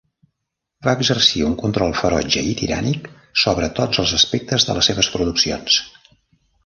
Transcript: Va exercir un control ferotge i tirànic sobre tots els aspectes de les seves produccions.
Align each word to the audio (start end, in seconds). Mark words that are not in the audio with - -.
Va 0.85 0.93
exercir 0.99 1.43
un 1.49 1.53
control 1.59 1.93
ferotge 1.99 2.43
i 2.53 2.55
tirànic 2.61 3.05
sobre 3.43 3.69
tots 3.81 4.01
els 4.05 4.15
aspectes 4.21 4.67
de 4.71 4.77
les 4.79 4.91
seves 4.93 5.11
produccions. 5.17 5.79